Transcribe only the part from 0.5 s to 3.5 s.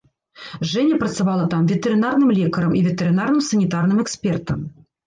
Жэня працавала там ветэрынарным лекарам і ветэрынарным